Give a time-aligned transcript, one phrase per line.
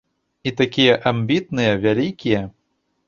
[0.51, 2.41] І такія амбітныя, вялікія.